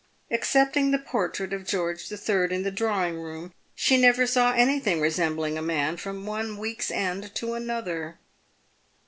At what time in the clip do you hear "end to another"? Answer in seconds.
6.89-8.17